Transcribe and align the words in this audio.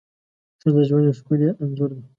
ښځه 0.61 0.71
د 0.75 0.77
ژوند 0.87 1.05
یو 1.07 1.17
ښکلی 1.19 1.47
انځور 1.63 1.89
ده. 1.95 2.01